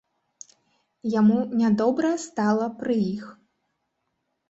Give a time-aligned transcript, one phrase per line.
[1.19, 3.25] Яму нядобра стала пры іх.